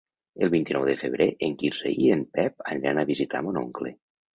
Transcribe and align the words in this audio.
El 0.45 0.51
vint-i-nou 0.53 0.87
de 0.87 0.95
febrer 1.01 1.29
en 1.49 1.55
Quirze 1.61 1.95
i 2.09 2.13
en 2.19 2.27
Pep 2.39 2.69
aniran 2.75 3.05
a 3.05 3.09
visitar 3.15 3.49
mon 3.51 3.67
oncle. 3.69 3.99